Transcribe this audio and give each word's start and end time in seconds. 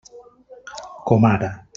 Com 1.11 1.27
ara. 1.33 1.53